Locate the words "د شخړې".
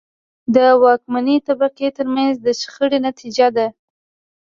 2.41-2.99